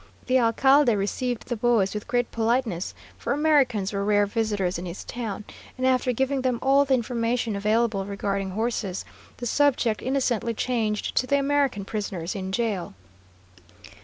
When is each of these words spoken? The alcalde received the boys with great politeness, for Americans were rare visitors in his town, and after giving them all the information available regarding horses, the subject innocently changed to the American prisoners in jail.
The 0.25 0.39
alcalde 0.39 0.95
received 0.95 1.45
the 1.47 1.55
boys 1.55 1.93
with 1.93 2.07
great 2.07 2.31
politeness, 2.31 2.95
for 3.19 3.33
Americans 3.33 3.93
were 3.93 4.03
rare 4.03 4.25
visitors 4.25 4.79
in 4.79 4.87
his 4.87 5.03
town, 5.03 5.43
and 5.77 5.85
after 5.85 6.11
giving 6.11 6.41
them 6.41 6.57
all 6.59 6.85
the 6.85 6.95
information 6.95 7.55
available 7.55 8.03
regarding 8.07 8.49
horses, 8.57 9.05
the 9.37 9.45
subject 9.45 10.01
innocently 10.01 10.55
changed 10.55 11.13
to 11.17 11.27
the 11.27 11.37
American 11.37 11.85
prisoners 11.85 12.33
in 12.33 12.51
jail. 12.51 12.95